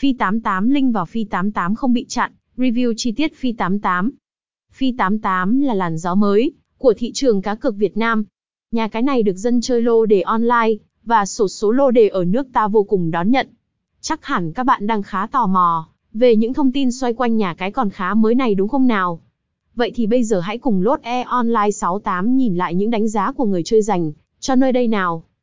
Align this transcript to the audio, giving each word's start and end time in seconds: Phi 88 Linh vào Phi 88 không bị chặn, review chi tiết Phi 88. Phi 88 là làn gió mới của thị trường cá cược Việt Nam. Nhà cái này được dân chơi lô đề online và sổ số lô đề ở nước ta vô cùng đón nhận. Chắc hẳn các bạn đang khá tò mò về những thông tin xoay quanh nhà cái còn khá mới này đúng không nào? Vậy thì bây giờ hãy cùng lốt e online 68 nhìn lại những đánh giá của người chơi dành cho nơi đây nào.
Phi 0.00 0.12
88 0.12 0.70
Linh 0.70 0.92
vào 0.92 1.06
Phi 1.06 1.24
88 1.24 1.74
không 1.74 1.92
bị 1.92 2.06
chặn, 2.08 2.32
review 2.56 2.94
chi 2.96 3.12
tiết 3.12 3.34
Phi 3.36 3.52
88. 3.52 4.10
Phi 4.72 4.92
88 4.92 5.60
là 5.60 5.74
làn 5.74 5.98
gió 5.98 6.14
mới 6.14 6.52
của 6.78 6.94
thị 6.96 7.12
trường 7.14 7.42
cá 7.42 7.54
cược 7.54 7.76
Việt 7.76 7.96
Nam. 7.96 8.24
Nhà 8.70 8.88
cái 8.88 9.02
này 9.02 9.22
được 9.22 9.36
dân 9.36 9.60
chơi 9.60 9.82
lô 9.82 10.06
đề 10.06 10.20
online 10.20 10.70
và 11.04 11.26
sổ 11.26 11.48
số 11.48 11.70
lô 11.70 11.90
đề 11.90 12.08
ở 12.08 12.24
nước 12.24 12.46
ta 12.52 12.68
vô 12.68 12.82
cùng 12.82 13.10
đón 13.10 13.30
nhận. 13.30 13.48
Chắc 14.00 14.24
hẳn 14.24 14.52
các 14.52 14.64
bạn 14.64 14.86
đang 14.86 15.02
khá 15.02 15.26
tò 15.26 15.46
mò 15.46 15.88
về 16.12 16.36
những 16.36 16.54
thông 16.54 16.72
tin 16.72 16.92
xoay 16.92 17.12
quanh 17.12 17.36
nhà 17.36 17.54
cái 17.54 17.70
còn 17.70 17.90
khá 17.90 18.14
mới 18.14 18.34
này 18.34 18.54
đúng 18.54 18.68
không 18.68 18.86
nào? 18.86 19.20
Vậy 19.74 19.92
thì 19.94 20.06
bây 20.06 20.24
giờ 20.24 20.40
hãy 20.40 20.58
cùng 20.58 20.82
lốt 20.82 21.00
e 21.02 21.22
online 21.22 21.70
68 21.70 22.36
nhìn 22.36 22.56
lại 22.56 22.74
những 22.74 22.90
đánh 22.90 23.08
giá 23.08 23.32
của 23.32 23.44
người 23.44 23.62
chơi 23.62 23.82
dành 23.82 24.12
cho 24.38 24.54
nơi 24.54 24.72
đây 24.72 24.88
nào. 24.88 25.24